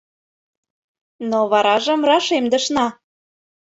[1.29, 2.85] Но варажым рашемдышна.